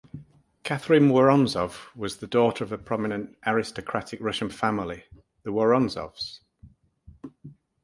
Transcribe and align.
Catherine 0.63 1.09
Woronzow 1.09 1.77
was 1.95 2.17
the 2.17 2.25
daughter 2.25 2.63
of 2.63 2.71
a 2.71 2.77
prominent 2.79 3.37
aristocratic 3.45 4.19
Russian 4.19 4.49
family, 4.49 5.03
the 5.43 5.51
Woronzows. 5.51 6.39